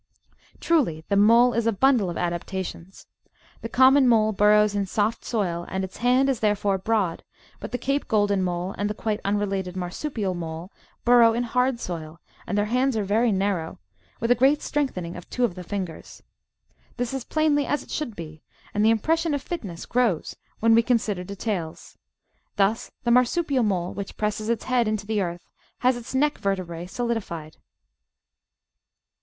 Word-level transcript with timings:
Truly 0.59 1.05
the 1.09 1.15
Mole 1.15 1.53
is 1.53 1.67
a 1.67 1.71
bundle 1.71 2.09
of 2.09 2.17
adaptations. 2.17 3.05
The 3.61 3.69
Common 3.69 4.07
Mole 4.07 4.31
burrows 4.31 4.73
in 4.73 4.87
soft 4.87 5.23
soil, 5.23 5.67
and 5.69 5.83
its 5.83 5.97
hand 5.97 6.27
is 6.27 6.39
therefore 6.39 6.79
broad; 6.79 7.23
but 7.59 7.71
the 7.71 7.77
Cape 7.77 8.07
Golden 8.07 8.41
Mole 8.41 8.73
and 8.79 8.89
the 8.89 8.95
quite 8.95 9.19
unrelated 9.23 9.75
"Mafrsupial 9.75 10.33
Mole" 10.35 10.71
burrow 11.05 11.33
in 11.33 11.43
hard 11.43 11.79
soil, 11.79 12.19
and 12.47 12.57
their 12.57 12.65
hands 12.65 12.97
are 12.97 13.03
very 13.03 13.31
narrow, 13.31 13.77
with 14.19 14.31
a 14.31 14.41
great 14.41 14.63
strengthening 14.63 15.15
of 15.15 15.29
two 15.29 15.43
of 15.45 15.53
the 15.53 15.63
fingers. 15.63 16.23
This 16.97 17.13
is 17.13 17.23
plainly 17.23 17.67
as 17.67 17.83
it 17.83 17.91
should 17.91 18.15
be, 18.15 18.41
and 18.73 18.83
the 18.83 18.89
impression 18.89 19.35
of 19.35 19.43
fitness 19.43 19.85
grows 19.85 20.35
when 20.61 20.73
we 20.73 20.81
consider 20.81 21.23
details. 21.23 21.95
Thus 22.55 22.89
the 23.03 23.11
Marsupial 23.11 23.61
Mole, 23.61 23.93
which 23.93 24.17
presses 24.17 24.49
its 24.49 24.63
head 24.63 24.87
into 24.87 25.05
the 25.05 25.21
earth, 25.21 25.47
has 25.81 25.95
its 25.95 26.15
neck 26.15 26.39
vertebrae 26.39 26.87
solidified. 26.87 27.57